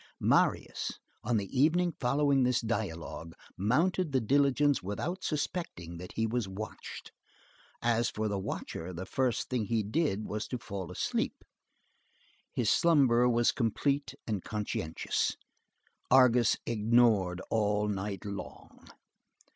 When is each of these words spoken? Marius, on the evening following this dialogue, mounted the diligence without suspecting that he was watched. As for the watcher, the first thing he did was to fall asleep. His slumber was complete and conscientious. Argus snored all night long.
Marius, 0.19 0.93
on 1.23 1.37
the 1.37 1.45
evening 1.55 1.93
following 1.99 2.41
this 2.41 2.59
dialogue, 2.59 3.35
mounted 3.55 4.11
the 4.11 4.19
diligence 4.19 4.81
without 4.81 5.23
suspecting 5.23 5.99
that 5.99 6.13
he 6.13 6.25
was 6.25 6.47
watched. 6.47 7.11
As 7.83 8.09
for 8.09 8.27
the 8.27 8.39
watcher, 8.39 8.93
the 8.93 9.05
first 9.05 9.47
thing 9.47 9.65
he 9.65 9.83
did 9.83 10.25
was 10.25 10.47
to 10.47 10.57
fall 10.57 10.91
asleep. 10.91 11.43
His 12.51 12.71
slumber 12.71 13.29
was 13.29 13.51
complete 13.51 14.15
and 14.25 14.43
conscientious. 14.43 15.37
Argus 16.09 16.57
snored 16.67 17.39
all 17.51 17.87
night 17.87 18.25
long. 18.25 18.87